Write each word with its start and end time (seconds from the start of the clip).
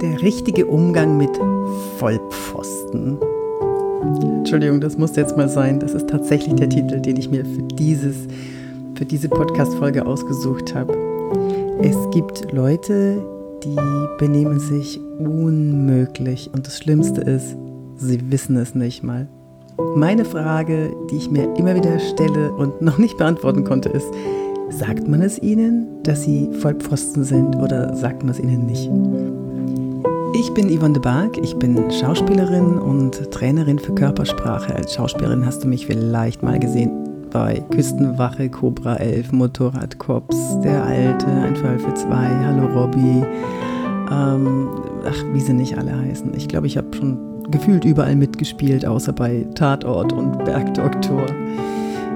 Der 0.00 0.22
richtige 0.22 0.64
Umgang 0.64 1.18
mit 1.18 1.30
Vollpfosten. 1.98 3.18
Entschuldigung, 4.38 4.80
das 4.80 4.96
muss 4.96 5.14
jetzt 5.14 5.36
mal 5.36 5.48
sein. 5.48 5.78
Das 5.78 5.92
ist 5.92 6.08
tatsächlich 6.08 6.54
der 6.54 6.70
Titel, 6.70 7.00
den 7.00 7.18
ich 7.18 7.30
mir 7.30 7.44
für, 7.44 7.62
dieses, 7.74 8.16
für 8.94 9.04
diese 9.04 9.28
Podcast-Folge 9.28 10.06
ausgesucht 10.06 10.74
habe. 10.74 10.96
Es 11.82 11.96
gibt 12.12 12.50
Leute, 12.50 13.22
die 13.62 13.76
benehmen 14.18 14.58
sich 14.58 14.98
unmöglich. 15.18 16.48
Und 16.54 16.66
das 16.66 16.78
Schlimmste 16.78 17.20
ist, 17.20 17.54
sie 17.96 18.30
wissen 18.30 18.56
es 18.56 18.74
nicht 18.74 19.02
mal. 19.02 19.28
Meine 19.96 20.24
Frage, 20.24 20.94
die 21.10 21.16
ich 21.16 21.30
mir 21.30 21.54
immer 21.56 21.74
wieder 21.74 21.98
stelle 21.98 22.52
und 22.52 22.80
noch 22.80 22.96
nicht 22.96 23.18
beantworten 23.18 23.64
konnte, 23.64 23.90
ist, 23.90 24.08
sagt 24.70 25.08
man 25.08 25.20
es 25.20 25.38
ihnen, 25.38 26.02
dass 26.04 26.22
sie 26.22 26.48
Vollpfosten 26.60 27.22
sind 27.24 27.56
oder 27.56 27.94
sagt 27.94 28.22
man 28.22 28.30
es 28.30 28.40
ihnen 28.40 28.64
nicht? 28.64 28.90
Ich 30.40 30.54
bin 30.54 30.74
Yvonne 30.74 30.94
de 30.94 31.02
Barg, 31.02 31.36
ich 31.36 31.54
bin 31.56 31.90
Schauspielerin 31.90 32.78
und 32.78 33.30
Trainerin 33.30 33.78
für 33.78 33.94
Körpersprache. 33.94 34.74
Als 34.74 34.94
Schauspielerin 34.94 35.44
hast 35.44 35.62
du 35.62 35.68
mich 35.68 35.86
vielleicht 35.86 36.42
mal 36.42 36.58
gesehen 36.58 36.90
bei 37.30 37.62
Küstenwache, 37.70 38.48
Cobra 38.48 38.96
11, 38.96 39.32
Motorradkops, 39.32 40.60
Der 40.62 40.82
Alte, 40.82 41.26
Ein 41.26 41.54
Fall 41.56 41.78
für 41.78 41.92
zwei, 41.92 42.26
Hallo 42.46 42.68
Robby, 42.68 43.22
ähm, 44.10 44.70
ach, 45.04 45.24
wie 45.34 45.40
sie 45.40 45.52
nicht 45.52 45.76
alle 45.76 45.94
heißen. 45.94 46.32
Ich 46.34 46.48
glaube, 46.48 46.68
ich 46.68 46.78
habe 46.78 46.88
schon 46.96 47.18
gefühlt 47.50 47.84
überall 47.84 48.16
mitgespielt, 48.16 48.86
außer 48.86 49.12
bei 49.12 49.46
Tatort 49.54 50.14
und 50.14 50.42
Bergdoktor. 50.46 51.26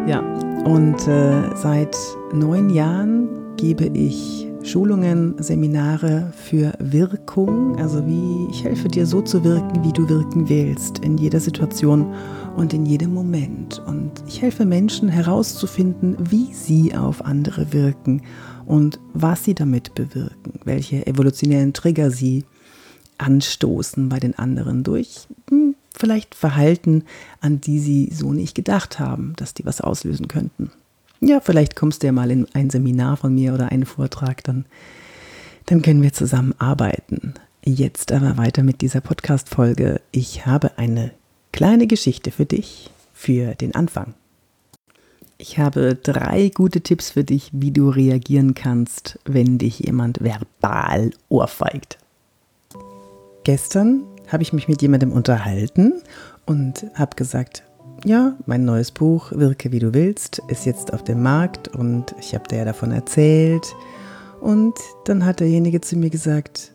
Ja, 0.06 0.20
und 0.64 1.06
äh, 1.06 1.54
seit 1.56 1.94
neun 2.32 2.70
Jahren 2.70 3.28
gebe 3.58 3.84
ich 3.84 4.43
Schulungen, 4.64 5.34
Seminare 5.42 6.32
für 6.34 6.72
Wirkung, 6.78 7.76
also 7.78 8.06
wie 8.06 8.50
ich 8.50 8.64
helfe 8.64 8.88
dir 8.88 9.04
so 9.04 9.20
zu 9.20 9.44
wirken, 9.44 9.84
wie 9.84 9.92
du 9.92 10.08
wirken 10.08 10.48
willst, 10.48 11.00
in 11.00 11.18
jeder 11.18 11.38
Situation 11.38 12.14
und 12.56 12.72
in 12.72 12.86
jedem 12.86 13.12
Moment. 13.12 13.82
Und 13.86 14.24
ich 14.26 14.40
helfe 14.40 14.64
Menschen 14.64 15.10
herauszufinden, 15.10 16.16
wie 16.30 16.54
sie 16.54 16.94
auf 16.94 17.26
andere 17.26 17.74
wirken 17.74 18.22
und 18.64 18.98
was 19.12 19.44
sie 19.44 19.54
damit 19.54 19.94
bewirken, 19.94 20.58
welche 20.64 21.06
evolutionären 21.06 21.74
Trigger 21.74 22.10
sie 22.10 22.44
anstoßen 23.18 24.08
bei 24.08 24.18
den 24.18 24.38
anderen 24.38 24.82
durch 24.82 25.28
hm, 25.50 25.74
vielleicht 25.94 26.34
Verhalten, 26.34 27.04
an 27.42 27.60
die 27.60 27.78
sie 27.78 28.08
so 28.10 28.32
nicht 28.32 28.54
gedacht 28.54 28.98
haben, 28.98 29.34
dass 29.36 29.52
die 29.52 29.66
was 29.66 29.82
auslösen 29.82 30.26
könnten 30.26 30.70
ja, 31.26 31.40
vielleicht 31.40 31.76
kommst 31.76 32.02
du 32.02 32.06
ja 32.06 32.12
mal 32.12 32.30
in 32.30 32.46
ein 32.54 32.70
Seminar 32.70 33.16
von 33.16 33.34
mir 33.34 33.54
oder 33.54 33.70
einen 33.70 33.86
Vortrag, 33.86 34.44
dann, 34.44 34.66
dann 35.66 35.82
können 35.82 36.02
wir 36.02 36.12
zusammen 36.12 36.54
arbeiten. 36.58 37.34
Jetzt 37.64 38.12
aber 38.12 38.36
weiter 38.36 38.62
mit 38.62 38.82
dieser 38.82 39.00
Podcast-Folge. 39.00 40.00
Ich 40.12 40.44
habe 40.44 40.76
eine 40.78 41.12
kleine 41.52 41.86
Geschichte 41.86 42.30
für 42.30 42.44
dich 42.44 42.90
für 43.14 43.54
den 43.54 43.74
Anfang. 43.74 44.14
Ich 45.38 45.58
habe 45.58 45.94
drei 45.94 46.50
gute 46.50 46.80
Tipps 46.80 47.10
für 47.10 47.24
dich, 47.24 47.50
wie 47.52 47.72
du 47.72 47.88
reagieren 47.88 48.54
kannst, 48.54 49.18
wenn 49.24 49.58
dich 49.58 49.80
jemand 49.80 50.22
verbal 50.22 51.10
ohrfeigt. 51.28 51.98
Gestern 53.44 54.04
habe 54.28 54.42
ich 54.42 54.52
mich 54.52 54.68
mit 54.68 54.80
jemandem 54.80 55.12
unterhalten 55.12 55.94
und 56.46 56.86
habe 56.94 57.16
gesagt, 57.16 57.62
ja, 58.04 58.36
mein 58.46 58.64
neues 58.64 58.90
Buch 58.90 59.32
Wirke 59.32 59.72
wie 59.72 59.78
du 59.78 59.94
willst 59.94 60.42
ist 60.48 60.66
jetzt 60.66 60.92
auf 60.92 61.04
dem 61.04 61.22
Markt 61.22 61.68
und 61.68 62.14
ich 62.20 62.34
habe 62.34 62.48
dir 62.48 62.64
davon 62.64 62.90
erzählt. 62.92 63.74
Und 64.40 64.74
dann 65.06 65.24
hat 65.24 65.40
derjenige 65.40 65.80
zu 65.80 65.96
mir 65.96 66.10
gesagt, 66.10 66.72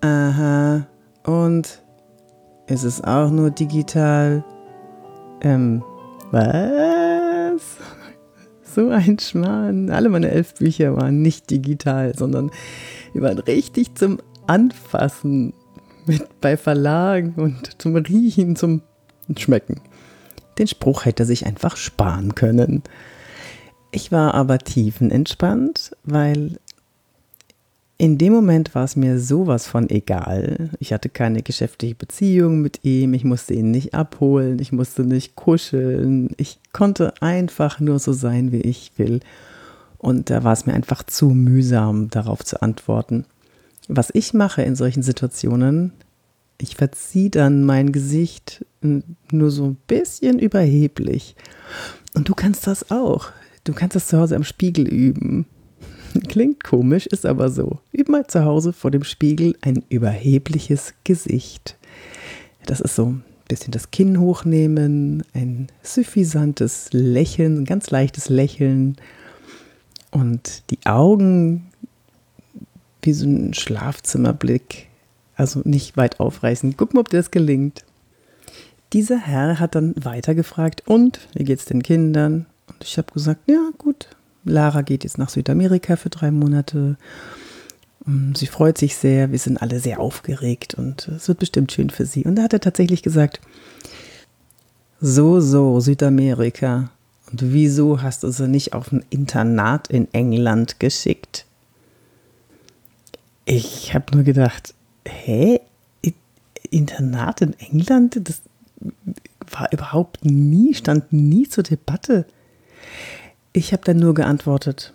aha, 0.00 0.86
und 1.24 1.82
ist 2.66 2.82
es 2.82 3.02
auch 3.04 3.30
nur 3.30 3.50
digital? 3.50 4.44
Ähm, 5.40 5.82
was? 6.30 7.62
So 8.74 8.90
ein 8.90 9.18
Schmarrn. 9.18 9.88
Alle 9.88 10.10
meine 10.10 10.30
elf 10.30 10.52
Bücher 10.56 10.94
waren 10.94 11.22
nicht 11.22 11.48
digital, 11.50 12.14
sondern 12.14 12.50
die 13.14 13.22
waren 13.22 13.38
richtig 13.38 13.94
zum 13.94 14.18
Anfassen 14.46 15.54
mit 16.04 16.40
bei 16.42 16.58
Verlagen 16.58 17.32
und 17.36 17.80
zum 17.80 17.96
Riechen, 17.96 18.54
zum 18.54 18.82
Schmecken. 19.34 19.80
Den 20.58 20.66
Spruch 20.66 21.04
hätte 21.04 21.24
er 21.24 21.26
sich 21.26 21.46
einfach 21.46 21.76
sparen 21.76 22.34
können. 22.34 22.82
Ich 23.90 24.12
war 24.12 24.34
aber 24.34 24.58
tiefenentspannt, 24.58 25.96
weil 26.04 26.58
in 27.98 28.18
dem 28.18 28.32
Moment 28.34 28.74
war 28.74 28.84
es 28.84 28.94
mir 28.94 29.18
sowas 29.18 29.66
von 29.66 29.88
egal. 29.88 30.70
Ich 30.80 30.92
hatte 30.92 31.08
keine 31.08 31.42
geschäftliche 31.42 31.94
Beziehung 31.94 32.60
mit 32.60 32.84
ihm, 32.84 33.14
ich 33.14 33.24
musste 33.24 33.54
ihn 33.54 33.70
nicht 33.70 33.94
abholen, 33.94 34.58
ich 34.58 34.70
musste 34.70 35.02
nicht 35.02 35.34
kuscheln, 35.34 36.30
ich 36.36 36.58
konnte 36.72 37.14
einfach 37.22 37.80
nur 37.80 37.98
so 37.98 38.12
sein, 38.12 38.52
wie 38.52 38.60
ich 38.60 38.92
will. 38.98 39.20
Und 39.96 40.28
da 40.28 40.44
war 40.44 40.52
es 40.52 40.66
mir 40.66 40.74
einfach 40.74 41.02
zu 41.04 41.30
mühsam, 41.30 42.10
darauf 42.10 42.44
zu 42.44 42.60
antworten. 42.60 43.24
Was 43.88 44.10
ich 44.12 44.34
mache 44.34 44.62
in 44.62 44.76
solchen 44.76 45.02
Situationen, 45.02 45.92
ich 46.58 46.76
verziehe 46.76 47.30
dann 47.30 47.64
mein 47.64 47.92
Gesicht 47.92 48.64
nur 49.30 49.50
so 49.50 49.64
ein 49.64 49.76
bisschen 49.86 50.38
überheblich. 50.38 51.36
Und 52.14 52.28
du 52.28 52.34
kannst 52.34 52.66
das 52.66 52.90
auch. 52.90 53.30
Du 53.64 53.72
kannst 53.72 53.96
das 53.96 54.08
zu 54.08 54.18
Hause 54.18 54.36
am 54.36 54.44
Spiegel 54.44 54.88
üben. 54.88 55.46
Klingt 56.28 56.64
komisch, 56.64 57.06
ist 57.06 57.26
aber 57.26 57.50
so. 57.50 57.80
Üb 57.92 58.08
mal 58.08 58.26
zu 58.26 58.44
Hause 58.44 58.72
vor 58.72 58.90
dem 58.90 59.04
Spiegel 59.04 59.56
ein 59.60 59.84
überhebliches 59.88 60.94
Gesicht. 61.04 61.76
Das 62.64 62.80
ist 62.80 62.94
so 62.94 63.06
ein 63.06 63.24
bisschen 63.48 63.72
das 63.72 63.90
Kinn 63.90 64.18
hochnehmen, 64.18 65.24
ein 65.34 65.68
suffisantes 65.82 66.88
Lächeln, 66.92 67.62
ein 67.62 67.64
ganz 67.64 67.90
leichtes 67.90 68.28
Lächeln 68.28 68.96
und 70.10 70.62
die 70.70 70.78
Augen 70.84 71.66
wie 73.02 73.12
so 73.12 73.26
ein 73.26 73.54
Schlafzimmerblick 73.54 74.88
also 75.36 75.60
nicht 75.64 75.96
weit 75.96 76.18
aufreißen. 76.18 76.76
Gucken, 76.76 76.98
ob 76.98 77.10
dir 77.10 77.18
das 77.18 77.30
gelingt. 77.30 77.84
Dieser 78.92 79.18
Herr 79.18 79.60
hat 79.60 79.74
dann 79.74 79.94
weiter 80.02 80.34
gefragt, 80.34 80.82
und 80.86 81.20
wie 81.34 81.44
geht's 81.44 81.66
den 81.66 81.82
Kindern? 81.82 82.46
Und 82.66 82.82
ich 82.82 82.98
habe 82.98 83.12
gesagt, 83.12 83.40
ja 83.46 83.70
gut, 83.78 84.08
Lara 84.44 84.82
geht 84.82 85.04
jetzt 85.04 85.18
nach 85.18 85.28
Südamerika 85.28 85.96
für 85.96 86.08
drei 86.08 86.30
Monate. 86.30 86.96
Mm, 88.04 88.34
sie 88.34 88.46
freut 88.46 88.78
sich 88.78 88.96
sehr, 88.96 89.32
wir 89.32 89.38
sind 89.38 89.60
alle 89.60 89.80
sehr 89.80 90.00
aufgeregt 90.00 90.74
und 90.74 91.08
es 91.08 91.28
wird 91.28 91.40
bestimmt 91.40 91.72
schön 91.72 91.90
für 91.90 92.06
sie. 92.06 92.24
Und 92.24 92.36
da 92.36 92.44
hat 92.44 92.52
er 92.52 92.60
tatsächlich 92.60 93.02
gesagt, 93.02 93.40
so, 95.00 95.40
so, 95.40 95.78
Südamerika. 95.80 96.90
Und 97.30 97.52
wieso 97.52 98.02
hast 98.02 98.22
du 98.22 98.30
sie 98.30 98.48
nicht 98.48 98.72
auf 98.72 98.92
ein 98.92 99.04
Internat 99.10 99.88
in 99.88 100.12
England 100.14 100.80
geschickt? 100.80 101.44
Ich 103.44 103.94
habe 103.94 104.14
nur 104.14 104.24
gedacht, 104.24 104.74
hä? 105.06 105.60
Internat 106.70 107.40
in 107.40 107.54
England? 107.58 108.20
Das 108.28 108.42
war 109.50 109.72
überhaupt 109.72 110.24
nie, 110.24 110.74
stand 110.74 111.12
nie 111.12 111.48
zur 111.48 111.64
Debatte. 111.64 112.26
Ich 113.52 113.72
habe 113.72 113.84
dann 113.84 113.98
nur 113.98 114.14
geantwortet, 114.14 114.92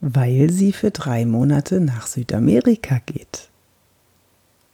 weil 0.00 0.50
sie 0.50 0.72
für 0.72 0.90
drei 0.90 1.26
Monate 1.26 1.80
nach 1.80 2.06
Südamerika 2.06 3.00
geht. 3.04 3.48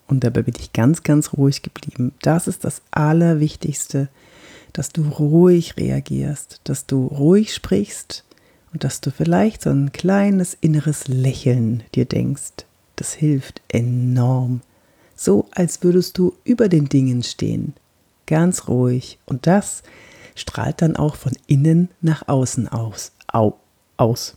Und 0.07 0.23
dabei 0.23 0.43
bin 0.43 0.55
ich 0.59 0.73
ganz, 0.73 1.03
ganz 1.03 1.33
ruhig 1.33 1.63
geblieben. 1.63 2.13
Das 2.23 2.47
ist 2.47 2.65
das 2.65 2.81
Allerwichtigste, 2.93 4.09
dass 4.73 4.91
du 4.91 5.03
ruhig 5.03 5.77
reagierst, 5.77 6.61
dass 6.65 6.87
du 6.87 7.07
ruhig 7.07 7.53
sprichst 7.53 8.25
und 8.73 8.85
dass 8.85 9.01
du 9.01 9.11
vielleicht 9.11 9.63
so 9.63 9.71
ein 9.71 9.91
kleines 9.93 10.57
inneres 10.61 11.09
Lächeln 11.09 11.83
dir 11.95 12.05
denkst. 12.05 12.67
Das 12.97 13.13
hilft 13.13 13.63
enorm. 13.69 14.63
So 15.15 15.49
als 15.53 15.83
würdest 15.83 16.19
du 16.19 16.35
über 16.45 16.69
den 16.69 16.89
Dingen 16.89 17.23
stehen. 17.23 17.75
Ganz 18.27 18.69
ruhig. 18.69 19.19
Und 19.27 19.47
das 19.47 19.83
strahlt 20.35 20.83
dann 20.83 20.97
auch 20.97 21.17
von 21.17 21.33
innen 21.47 21.89
nach 22.01 22.29
außen 22.29 22.69
aus. 22.69 23.13
Au, 23.33 23.55
aus. 23.97 24.37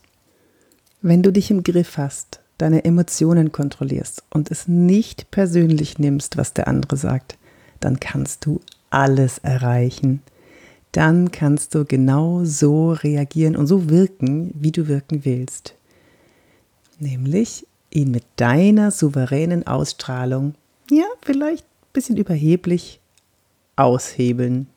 Wenn 1.01 1.23
du 1.23 1.31
dich 1.31 1.51
im 1.51 1.63
Griff 1.63 1.97
hast, 1.97 2.41
deine 2.57 2.83
Emotionen 2.83 3.51
kontrollierst 3.51 4.23
und 4.29 4.51
es 4.51 4.67
nicht 4.67 5.31
persönlich 5.31 5.97
nimmst, 5.97 6.37
was 6.37 6.53
der 6.53 6.67
andere 6.67 6.97
sagt, 6.97 7.37
dann 7.79 7.99
kannst 7.99 8.45
du 8.45 8.59
alles 8.89 9.37
erreichen. 9.39 10.21
Dann 10.91 11.31
kannst 11.31 11.75
du 11.75 11.85
genau 11.85 12.43
so 12.43 12.91
reagieren 12.91 13.55
und 13.55 13.67
so 13.67 13.89
wirken, 13.89 14.51
wie 14.55 14.71
du 14.71 14.87
wirken 14.87 15.23
willst. 15.23 15.75
Nämlich 16.99 17.65
ihn 17.91 18.11
mit 18.11 18.23
deiner 18.35 18.91
souveränen 18.91 19.65
Ausstrahlung, 19.67 20.55
ja, 20.89 21.05
vielleicht 21.21 21.63
ein 21.63 21.93
bisschen 21.93 22.17
überheblich, 22.17 22.99
aushebeln. 23.75 24.67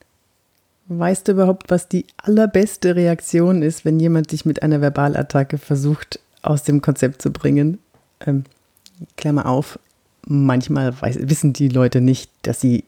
Weißt 0.88 1.26
du 1.26 1.32
überhaupt, 1.32 1.70
was 1.70 1.88
die 1.88 2.06
allerbeste 2.16 2.96
Reaktion 2.96 3.62
ist, 3.62 3.84
wenn 3.84 3.98
jemand 3.98 4.32
dich 4.32 4.44
mit 4.44 4.62
einer 4.62 4.80
Verbalattacke 4.80 5.58
versucht, 5.58 6.20
aus 6.42 6.64
dem 6.64 6.82
Konzept 6.82 7.22
zu 7.22 7.30
bringen? 7.30 7.78
Ähm, 8.26 8.44
Klammer 9.16 9.46
auf, 9.46 9.78
manchmal 10.26 11.00
weiß, 11.00 11.18
wissen 11.22 11.52
die 11.52 11.68
Leute 11.68 12.00
nicht, 12.00 12.30
dass 12.42 12.60
sie 12.60 12.84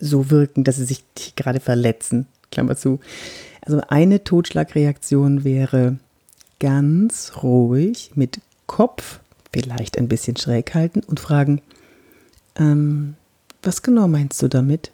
so 0.00 0.30
wirken, 0.30 0.64
dass 0.64 0.76
sie 0.76 0.84
sich 0.84 1.04
gerade 1.36 1.60
verletzen. 1.60 2.26
Klammer 2.50 2.76
zu. 2.76 3.00
Also 3.62 3.80
eine 3.88 4.24
Totschlagreaktion 4.24 5.44
wäre 5.44 5.98
ganz 6.60 7.32
ruhig 7.42 8.10
mit 8.14 8.40
Kopf 8.66 9.20
vielleicht 9.54 9.96
ein 9.96 10.08
bisschen 10.08 10.36
schräg 10.36 10.74
halten 10.74 11.00
und 11.06 11.20
fragen, 11.20 11.62
ähm, 12.56 13.14
was 13.62 13.82
genau 13.82 14.08
meinst 14.08 14.42
du 14.42 14.48
damit? 14.48 14.90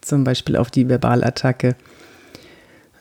Zum 0.00 0.24
Beispiel 0.24 0.56
auf 0.56 0.72
die 0.72 0.88
Verbalattacke. 0.88 1.76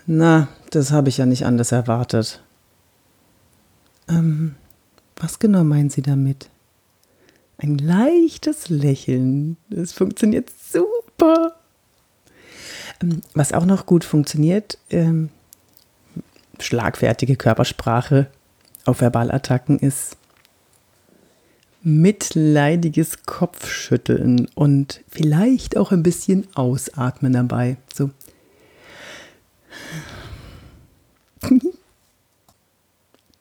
Na, 0.06 0.48
das 0.70 0.92
habe 0.92 1.10
ich 1.10 1.18
ja 1.18 1.26
nicht 1.26 1.46
anders 1.46 1.72
erwartet. 1.72 2.42
Ähm, 4.08 4.56
was 5.16 5.40
genau 5.40 5.64
meinen 5.64 5.90
Sie 5.90 6.04
damit? 6.04 6.50
Ein 7.58 7.80
leichtes 7.80 8.70
Lächeln. 8.70 9.58
Das 9.70 9.92
funktioniert 9.92 10.52
super. 10.72 11.56
Ähm, 13.02 13.22
was 13.34 13.54
auch 13.54 13.66
noch 13.66 13.88
gut 13.88 14.04
funktioniert, 14.04 14.78
ähm, 14.92 15.30
schlagfertige 16.60 17.38
Körpersprache 17.38 18.28
auf 18.86 18.98
Verbalattacken 18.98 19.80
ist 19.80 20.18
mitleidiges 21.84 23.24
Kopfschütteln 23.26 24.48
und 24.56 25.02
vielleicht 25.10 25.78
auch 25.78 25.92
ein 25.92 26.04
bisschen 26.04 26.48
Ausatmen 26.56 27.34
dabei. 27.34 27.78
So. 27.94 28.10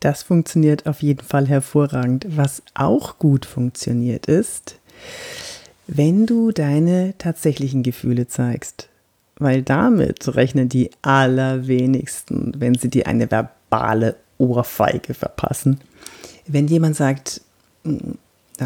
Das 0.00 0.24
funktioniert 0.24 0.86
auf 0.86 1.02
jeden 1.02 1.24
Fall 1.24 1.46
hervorragend. 1.46 2.26
Was 2.28 2.62
auch 2.74 3.20
gut 3.20 3.46
funktioniert 3.46 4.26
ist, 4.26 4.80
wenn 5.86 6.26
du 6.26 6.50
deine 6.50 7.14
tatsächlichen 7.18 7.84
Gefühle 7.84 8.26
zeigst. 8.26 8.88
Weil 9.36 9.62
damit 9.62 10.34
rechnen 10.34 10.68
die 10.68 10.90
allerwenigsten, 11.02 12.54
wenn 12.58 12.74
sie 12.74 12.90
dir 12.90 13.06
eine 13.06 13.30
verbale 13.30 14.16
Ohrfeige 14.38 15.14
verpassen. 15.14 15.80
Wenn 16.46 16.66
jemand 16.66 16.96
sagt, 16.96 17.40
hm, 17.84 18.18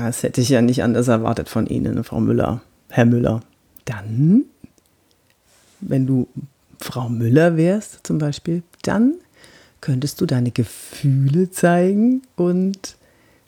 das 0.05 0.23
hätte 0.23 0.41
ich 0.41 0.49
ja 0.49 0.63
nicht 0.63 0.83
anders 0.83 1.09
erwartet 1.09 1.49
von 1.49 1.67
Ihnen, 1.67 2.03
Frau 2.05 2.21
Müller, 2.21 2.61
Herr 2.91 3.05
Müller, 3.05 3.41
dann, 3.85 4.45
wenn 5.81 6.07
du 6.07 6.29
Frau 6.81 7.09
Müller 7.09 7.57
wärst 7.57 8.07
zum 8.07 8.19
Beispiel, 8.19 8.63
dann 8.83 9.15
könntest 9.81 10.21
du 10.21 10.27
deine 10.27 10.51
Gefühle 10.51 11.51
zeigen 11.51 12.23
und 12.37 12.97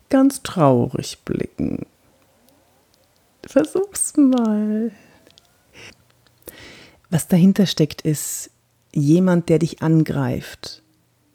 ganz 0.08 0.42
traurig 0.42 1.18
blicken. 1.24 1.86
Versuch's 3.44 4.16
mal. 4.16 4.90
Was 7.10 7.28
dahinter 7.28 7.66
steckt, 7.66 8.02
ist 8.02 8.50
jemand, 8.92 9.48
der 9.48 9.58
dich 9.58 9.82
angreift. 9.82 10.82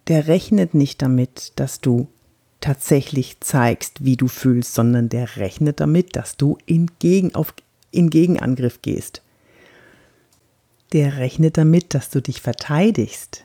Der 0.08 0.28
rechnet 0.28 0.74
nicht 0.74 1.02
damit, 1.02 1.54
dass 1.56 1.82
du 1.82 2.08
tatsächlich 2.64 3.42
zeigst, 3.42 4.06
wie 4.06 4.16
du 4.16 4.30
fühlst, 4.30 4.74
sondern 4.74 5.10
der 5.10 5.36
rechnet 5.36 5.82
damit, 5.82 6.16
dass 6.16 6.38
du 6.38 6.58
in, 6.66 6.90
Gegen, 6.98 7.36
auf, 7.36 7.54
in 7.92 8.10
Gegenangriff 8.10 8.82
gehst. 8.82 9.22
Der 10.94 11.18
rechnet 11.18 11.58
damit, 11.58 11.94
dass 11.94 12.10
du 12.10 12.22
dich 12.22 12.42
verteidigst. 12.42 13.44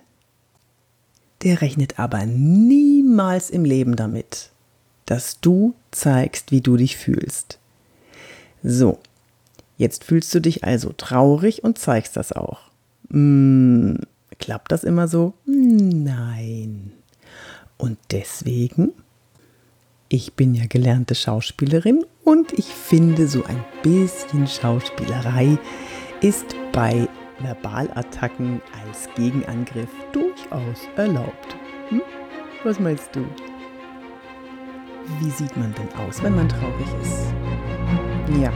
Der 1.43 1.61
rechnet 1.63 1.99
aber 1.99 2.27
niemals 2.27 3.51
im 3.51 3.65
Leben 3.65 3.97
damit, 3.97 4.51
dass 5.05 5.41
du 5.41 5.75
zeigst, 5.91 6.53
wie 6.53 6.61
du 6.61 6.77
dich 6.77 6.97
fühlst. 6.97 7.59
So, 8.63 9.01
jetzt 9.79 10.05
fühlst 10.05 10.33
du 10.33 10.41
dich 10.41 10.63
also 10.63 10.93
traurig 10.97 11.65
und 11.65 11.77
zeigst 11.77 12.17
das 12.17 12.33
auch. 12.33 12.71
Hm, 13.11 13.99
klappt 14.39 14.71
das 14.71 14.85
immer 14.85 15.09
so? 15.09 15.35
Nein. 15.45 16.93
Und 17.79 17.99
deswegen, 18.13 18.93
ich 20.09 20.35
bin 20.35 20.55
ja 20.55 20.65
gelernte 20.67 21.15
Schauspielerin 21.15 22.05
und 22.25 22.53
ich 22.53 22.67
finde, 22.67 23.29
so 23.29 23.45
ein 23.45 23.63
bisschen 23.83 24.47
Schauspielerei 24.47 25.59
ist 26.21 26.57
bei 26.73 27.09
Verbalattacken 27.41 28.61
als 28.85 29.09
Gegenangriff 29.15 29.91
durchaus 30.13 30.89
erlaubt. 30.97 31.57
Hm? 31.91 32.03
Was 32.65 32.81
meinst 32.81 33.15
du? 33.15 33.25
Wie 35.21 35.31
sieht 35.31 35.57
man 35.57 35.75
denn 35.75 35.89
aus, 36.07 36.23
wenn 36.23 36.37
man 36.37 36.49
traurig 36.49 36.89
ist? 37.03 37.33
Ja, 38.41 38.53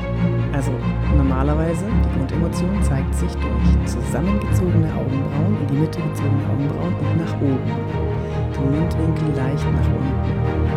also 0.52 0.72
normalerweise, 1.16 1.86
die 1.86 2.18
Grundemotion 2.18 2.82
zeigt 2.82 3.14
sich 3.14 3.32
durch 3.32 3.86
zusammengezogene 3.86 4.92
Augenbrauen, 4.92 5.56
in 5.62 5.66
die 5.68 5.80
Mitte 5.80 6.00
gezogene 6.00 6.44
Augenbrauen 6.50 6.94
und 6.94 7.16
nach 7.18 7.34
oben. 7.36 8.12
Den 8.54 8.78
Mundwinkel 8.78 9.28
leicht 9.34 9.64
nach 9.72 9.88
unten, 9.88 10.32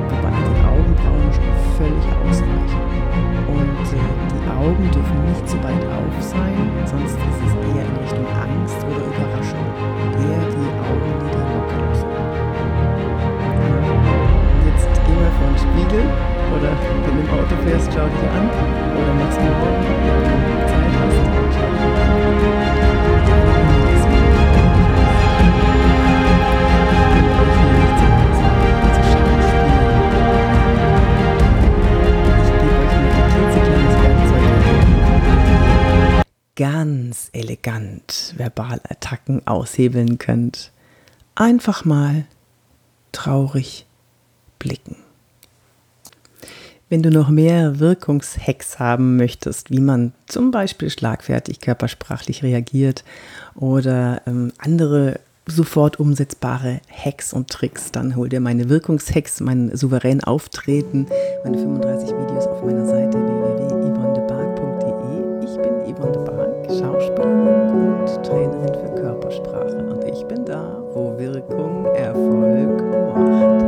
wobei 0.10 0.32
die 0.32 0.65
Augenbrauen 0.96 1.34
schon 1.34 1.35
elegant 38.06 38.34
Verbalattacken 38.38 39.46
aushebeln 39.48 40.18
könnt. 40.18 40.72
Einfach 41.36 41.86
mal 41.86 42.26
traurig 43.12 43.86
blicken. 44.60 44.98
Wenn 46.90 47.02
du 47.02 47.10
noch 47.10 47.30
mehr 47.30 47.80
Wirkungshacks 47.80 48.78
haben 48.80 49.18
möchtest, 49.18 49.72
wie 49.72 49.80
man 49.80 50.14
zum 50.28 50.52
Beispiel 50.52 50.92
schlagfertig 50.92 51.60
körpersprachlich 51.60 52.44
reagiert 52.44 53.04
oder 53.56 54.22
ähm, 54.28 54.54
andere 54.60 55.20
sofort 55.48 56.00
umsetzbare 56.00 56.82
Hacks 56.90 57.34
und 57.34 57.50
Tricks, 57.50 57.92
dann 57.92 58.16
hol 58.16 58.30
dir 58.30 58.40
meine 58.40 58.70
Wirkungshacks, 58.70 59.42
mein 59.42 59.76
souverän 59.76 60.24
Auftreten, 60.24 61.08
meine 61.44 61.58
35 61.58 62.10
Videos 62.10 62.46
auf 62.48 62.64
meiner 62.64 62.86
Seite 62.86 63.18
www.yvonnebark.de. 63.18 65.44
Ich 65.44 65.58
bin 65.58 65.74
Yvonne 65.92 66.12
de 66.12 66.24
Bark, 66.24 66.66
Schauspielerin 66.68 67.48
und 67.48 67.95
Trainerin 68.06 68.74
für 68.74 69.02
Körpersprache 69.02 69.78
und 69.78 70.04
ich 70.04 70.24
bin 70.26 70.46
da, 70.46 70.78
wo 70.94 71.18
Wirkung 71.18 71.86
Erfolg 71.96 72.84
macht. 72.92 73.66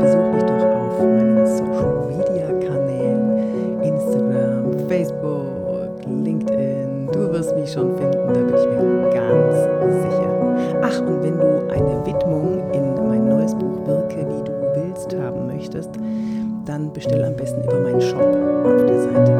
Besuch 0.00 0.32
mich 0.34 0.42
doch 0.42 0.64
auf 0.64 0.98
meinen 1.00 1.46
Social 1.46 2.06
Media 2.08 2.46
Kanälen, 2.68 3.82
Instagram, 3.82 4.86
Facebook, 4.86 5.98
LinkedIn. 6.06 7.08
Du 7.12 7.32
wirst 7.32 7.56
mich 7.56 7.72
schon 7.72 7.96
finden, 7.96 8.12
da 8.12 8.40
bin 8.40 8.54
ich 8.54 8.66
mir 8.66 9.10
ganz 9.14 9.56
sicher. 10.02 10.80
Ach, 10.82 11.00
und 11.00 11.22
wenn 11.22 11.38
du 11.38 11.72
eine 11.72 12.04
Widmung 12.04 12.70
in 12.72 13.08
mein 13.08 13.28
neues 13.28 13.54
Buch 13.54 13.86
Wirke, 13.86 14.26
wie 14.28 14.44
du 14.44 14.52
willst 14.74 15.16
haben 15.16 15.46
möchtest, 15.46 15.90
dann 16.66 16.92
bestell 16.92 17.24
am 17.24 17.34
besten 17.34 17.62
über 17.62 17.80
meinen 17.80 18.00
Shop 18.00 18.20
auf 18.20 18.84
der 18.86 19.00
Seite 19.00 19.33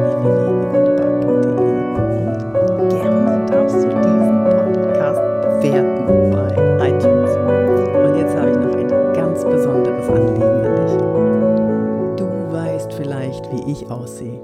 aussehe, 14.15 14.39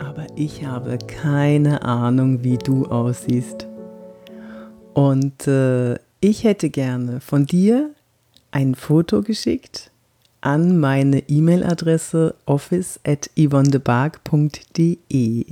aber 0.00 0.26
ich 0.34 0.64
habe 0.64 0.98
keine 0.98 1.82
Ahnung, 1.82 2.42
wie 2.42 2.58
du 2.58 2.86
aussiehst. 2.86 3.68
Und 4.94 5.46
äh, 5.46 5.94
ich 6.20 6.42
hätte 6.44 6.70
gerne 6.70 7.20
von 7.20 7.44
dir 7.46 7.90
ein 8.50 8.74
Foto 8.74 9.22
geschickt 9.22 9.92
an 10.40 10.80
meine 10.80 11.20
E-Mail-Adresse 11.28 12.34
office 12.46 12.98
at 13.06 13.30
yvonnebark.de. 13.38 15.44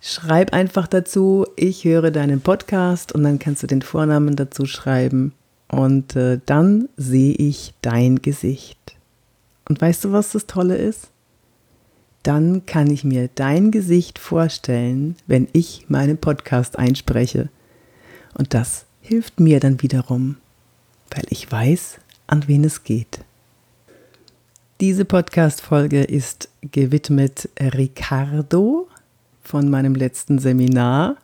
Schreib 0.00 0.52
einfach 0.52 0.88
dazu, 0.88 1.46
ich 1.56 1.84
höre 1.84 2.10
deinen 2.10 2.42
Podcast 2.42 3.12
und 3.12 3.22
dann 3.22 3.38
kannst 3.38 3.62
du 3.62 3.66
den 3.66 3.80
Vornamen 3.82 4.36
dazu 4.36 4.66
schreiben 4.66 5.32
und 5.68 6.16
äh, 6.16 6.38
dann 6.44 6.90
sehe 6.96 7.34
ich 7.34 7.72
dein 7.82 8.20
Gesicht. 8.20 8.96
Und 9.68 9.80
weißt 9.80 10.04
du, 10.04 10.12
was 10.12 10.32
das 10.32 10.46
Tolle 10.46 10.76
ist? 10.76 11.10
Dann 12.26 12.66
kann 12.66 12.90
ich 12.90 13.04
mir 13.04 13.28
dein 13.32 13.70
Gesicht 13.70 14.18
vorstellen, 14.18 15.14
wenn 15.28 15.46
ich 15.52 15.86
meinen 15.88 16.18
Podcast 16.18 16.76
einspreche. 16.76 17.50
Und 18.34 18.52
das 18.52 18.86
hilft 19.00 19.38
mir 19.38 19.60
dann 19.60 19.80
wiederum, 19.80 20.36
weil 21.14 21.24
ich 21.30 21.50
weiß, 21.50 21.98
an 22.26 22.48
wen 22.48 22.64
es 22.64 22.82
geht. 22.82 23.20
Diese 24.80 25.04
Podcast-Folge 25.04 26.02
ist 26.02 26.48
gewidmet 26.62 27.48
Ricardo 27.60 28.88
von 29.42 29.70
meinem 29.70 29.94
letzten 29.94 30.40
Seminar. 30.40 31.16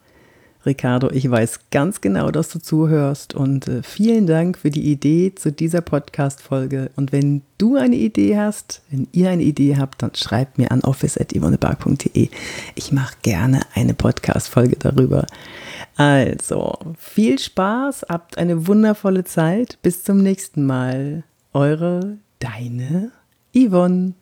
Ricardo, 0.65 1.11
ich 1.11 1.29
weiß 1.29 1.71
ganz 1.71 2.01
genau, 2.01 2.31
dass 2.31 2.49
du 2.51 2.61
zuhörst 2.61 3.35
und 3.35 3.67
äh, 3.67 3.83
vielen 3.83 4.27
Dank 4.27 4.59
für 4.59 4.71
die 4.71 4.93
Idee 4.93 5.35
zu 5.35 5.51
dieser 5.51 5.81
Podcast-Folge. 5.81 6.91
Und 6.95 7.11
wenn 7.11 7.43
du 7.59 7.77
eine 7.77 7.97
Idee 7.97 8.39
hast, 8.39 8.83
wenn 8.91 9.09
ihr 9.13 9.31
eine 9.31 9.43
Idee 9.43 9.77
habt, 9.77 10.03
dann 10.03 10.15
schreibt 10.15 10.59
mir 10.59 10.71
an 10.71 10.83
office.yvonnebark.de. 10.83 12.29
Ich 12.77 12.93
mache 12.93 13.15
gerne 13.23 13.61
eine 13.75 13.95
Podcast-Folge 13.95 14.77
darüber. 14.79 15.27
Also, 15.97 16.79
viel 16.97 17.39
Spaß, 17.39 18.07
habt 18.09 18.39
eine 18.39 18.67
wundervolle 18.67 19.25
Zeit. 19.25 19.79
Bis 19.83 20.05
zum 20.05 20.23
nächsten 20.23 20.65
Mal. 20.65 21.25
Eure, 21.53 22.19
deine 22.39 23.11
Yvonne. 23.55 24.15